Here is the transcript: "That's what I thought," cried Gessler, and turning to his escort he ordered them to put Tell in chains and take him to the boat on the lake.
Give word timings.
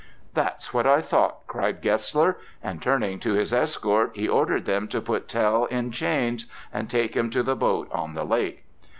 "That's 0.33 0.73
what 0.73 0.87
I 0.87 0.99
thought," 0.99 1.45
cried 1.45 1.79
Gessler, 1.79 2.37
and 2.63 2.81
turning 2.81 3.19
to 3.19 3.33
his 3.33 3.53
escort 3.53 4.13
he 4.15 4.27
ordered 4.27 4.65
them 4.65 4.87
to 4.87 4.99
put 4.99 5.27
Tell 5.27 5.65
in 5.65 5.91
chains 5.91 6.47
and 6.73 6.89
take 6.89 7.15
him 7.15 7.29
to 7.29 7.43
the 7.43 7.55
boat 7.55 7.87
on 7.91 8.15
the 8.15 8.25
lake. 8.25 8.65